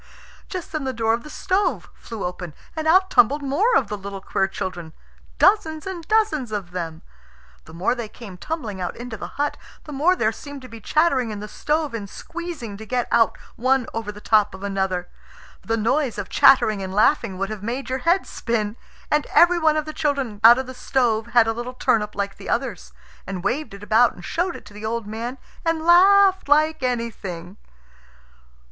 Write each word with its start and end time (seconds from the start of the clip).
Just 0.49 0.71
then 0.71 0.83
the 0.83 0.93
door 0.93 1.13
of 1.13 1.21
the 1.21 1.29
stove 1.29 1.87
flew 1.93 2.25
open, 2.25 2.55
and 2.75 2.87
out 2.87 3.11
tumbled 3.11 3.43
more 3.43 3.75
of 3.75 3.87
the 3.87 3.97
little 3.99 4.19
queer 4.19 4.47
children, 4.47 4.93
dozens 5.37 5.85
and 5.85 6.07
dozens 6.07 6.51
of 6.51 6.71
them. 6.71 7.03
The 7.65 7.73
more 7.75 7.93
they 7.93 8.07
came 8.09 8.35
tumbling 8.35 8.81
out 8.81 8.95
into 8.97 9.15
the 9.15 9.37
hut, 9.37 9.57
the 9.83 9.93
more 9.93 10.15
there 10.15 10.31
seemed 10.31 10.63
to 10.63 10.67
be 10.67 10.81
chattering 10.81 11.29
in 11.29 11.39
the 11.39 11.47
stove 11.47 11.93
and 11.93 12.09
squeezing 12.09 12.77
to 12.77 12.85
get 12.87 13.07
out 13.11 13.37
one 13.57 13.85
over 13.93 14.11
the 14.11 14.19
top 14.19 14.55
of 14.55 14.63
another. 14.63 15.07
The 15.61 15.77
noise 15.77 16.17
of 16.17 16.29
chattering 16.29 16.81
and 16.81 16.91
laughing 16.95 17.37
would 17.37 17.51
have 17.51 17.61
made 17.61 17.87
your 17.87 17.99
head 17.99 18.25
spin. 18.25 18.77
And 19.11 19.27
every 19.27 19.59
one 19.59 19.77
of 19.77 19.85
the 19.85 19.93
children 19.93 20.41
out 20.43 20.57
of 20.57 20.65
the 20.65 20.73
stove 20.73 21.27
had 21.27 21.45
a 21.45 21.53
little 21.53 21.75
turnip 21.75 22.15
like 22.15 22.37
the 22.37 22.49
others, 22.49 22.91
and 23.27 23.43
waved 23.43 23.75
it 23.75 23.83
about 23.83 24.15
and 24.15 24.25
showed 24.25 24.55
it 24.55 24.65
to 24.65 24.73
the 24.73 24.83
old 24.83 25.05
man, 25.05 25.37
and 25.63 25.85
laughed 25.85 26.49
like 26.49 26.81
anything. 26.81 27.57